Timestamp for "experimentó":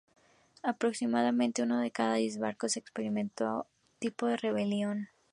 2.75-3.45